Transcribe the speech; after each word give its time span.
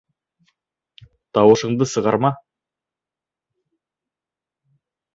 Тауышыңды 1.39 1.87
сығарма! 1.93 2.33